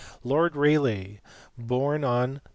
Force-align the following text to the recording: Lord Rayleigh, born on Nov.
Lord 0.23 0.55
Rayleigh, 0.55 1.19
born 1.59 2.03
on 2.03 2.33
Nov. 2.33 2.41